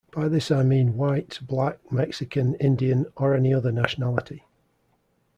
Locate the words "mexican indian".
1.91-3.05